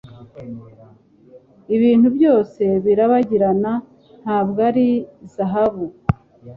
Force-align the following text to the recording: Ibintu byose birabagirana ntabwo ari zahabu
Ibintu 1.75 2.07
byose 2.17 2.63
birabagirana 2.85 3.73
ntabwo 4.23 4.59
ari 4.69 4.87
zahabu 5.33 5.85